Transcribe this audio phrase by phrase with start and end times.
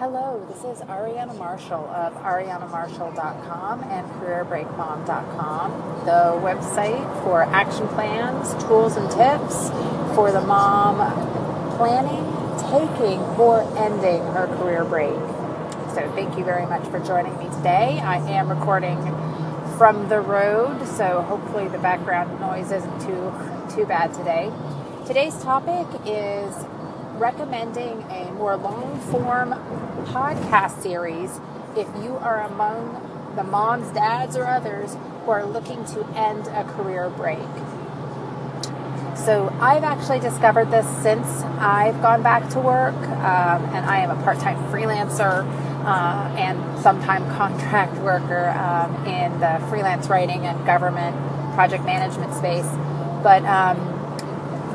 [0.00, 5.72] Hello, this is Ariana Marshall of arianamarshall.com and careerbreakmom.com,
[6.06, 9.68] the website for action plans, tools, and tips
[10.14, 10.96] for the mom
[11.76, 12.24] planning,
[12.70, 15.12] taking, or ending her career break.
[15.92, 18.00] So, thank you very much for joining me today.
[18.00, 18.96] I am recording
[19.76, 23.34] from the road, so hopefully the background noise isn't too
[23.76, 24.50] too bad today.
[25.06, 26.54] Today's topic is
[27.20, 29.52] recommending a more long form
[30.06, 31.40] podcast series
[31.76, 36.64] if you are among the moms, dads, or others who are looking to end a
[36.64, 37.38] career break.
[39.16, 41.26] So, I've actually discovered this since
[41.58, 45.44] I've gone back to work, um, and I am a part time freelancer
[45.84, 51.16] uh, and sometime contract worker um, in the freelance writing and government
[51.54, 52.66] project management space.
[53.22, 53.99] But um,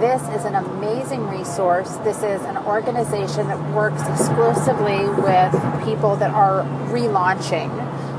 [0.00, 1.90] this is an amazing resource.
[2.04, 5.52] This is an organization that works exclusively with
[5.84, 7.70] people that are relaunching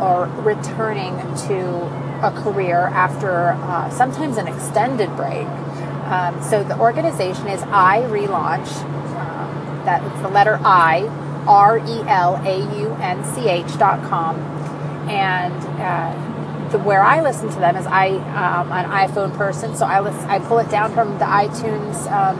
[0.00, 1.14] or returning
[1.48, 5.46] to a career after uh, sometimes an extended break.
[6.06, 8.68] Um, so the organization is iRelaunch.
[9.16, 11.06] Um, that the letter I,
[11.46, 14.36] R E L A U N C H dot com,
[15.08, 16.29] and uh,
[16.70, 20.28] the, where I listen to them is I um, an iPhone person, so I listen,
[20.28, 22.38] I pull it down from the iTunes um,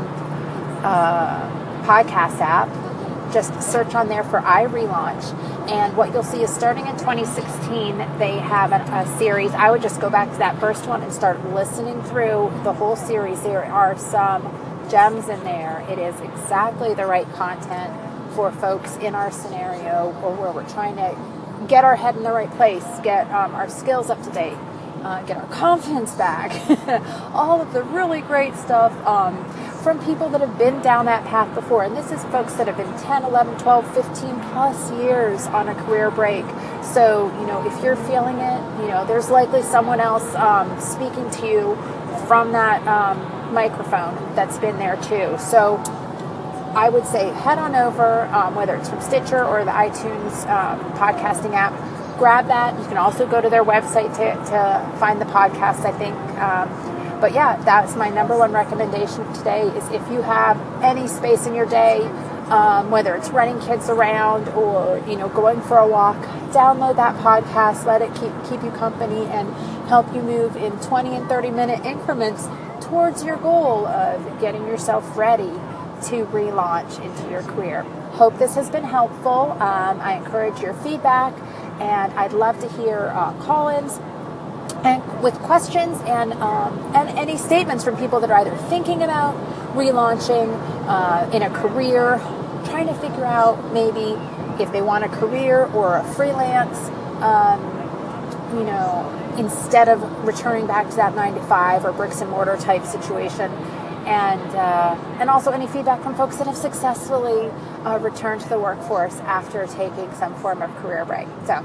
[0.85, 2.69] uh, podcast app.
[3.33, 5.33] Just search on there for iRelaunch,
[5.71, 9.53] and what you'll see is starting in 2016, they have a, a series.
[9.53, 12.97] I would just go back to that first one and start listening through the whole
[12.97, 13.41] series.
[13.43, 14.43] There are some
[14.91, 15.87] gems in there.
[15.89, 17.95] It is exactly the right content
[18.35, 22.33] for folks in our scenario or where we're trying to get our head in the
[22.33, 24.57] right place, get um, our skills up to date,
[25.03, 26.53] uh, get our confidence back.
[27.35, 29.45] All of the really great stuff um,
[29.83, 31.85] from people that have been down that path before.
[31.85, 35.75] And this is folks that have been 10, 11, 12, 15 plus years on a
[35.85, 36.45] career break.
[36.83, 41.31] So, you know, if you're feeling it, you know, there's likely someone else um, speaking
[41.31, 41.77] to you
[42.27, 45.37] from that um, microphone that's been there too.
[45.39, 45.83] So,
[46.75, 50.79] I would say head on over, um, whether it's from Stitcher or the iTunes um,
[50.93, 51.73] podcasting app,
[52.19, 52.79] grab that.
[52.79, 56.15] You can also go to their website to, to find the podcast, I think.
[56.39, 61.47] Um, but yeah, that's my number one recommendation today is if you have any space
[61.47, 62.03] in your day,
[62.51, 66.17] um, whether it's running kids around or you know going for a walk,
[66.53, 69.53] download that podcast, let it keep keep you company and
[69.89, 72.49] help you move in 20 and 30 minute increments
[72.81, 75.53] towards your goal of getting yourself ready
[76.03, 77.83] to relaunch into your career.
[78.13, 79.53] Hope this has been helpful.
[79.53, 81.33] Um, I encourage your feedback,
[81.81, 83.99] and I'd love to hear uh, call-ins
[84.85, 89.35] and with questions and um, and any statements from people that are either thinking about
[89.75, 90.49] relaunching
[90.89, 92.19] uh, in a career,
[92.65, 94.17] trying to figure out maybe
[94.63, 96.79] if they want a career or a freelance.
[97.23, 97.77] Um,
[98.57, 102.57] you know, instead of returning back to that nine to five or bricks and mortar
[102.57, 103.53] type situation,
[104.07, 107.51] and uh, and also any feedback from folks that have successfully
[107.85, 111.29] uh, returned to the workforce after taking some form of career break.
[111.47, 111.65] So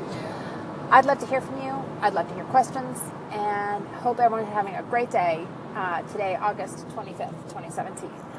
[0.92, 1.74] I'd love to hear from you.
[2.02, 3.00] I'd love to hear questions,
[3.32, 8.35] and hope everyone's having a great day uh, today, August 25th, 2017.